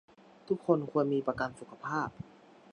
[0.47, 2.09] ทุกคนควรมีประกันสุขภาพ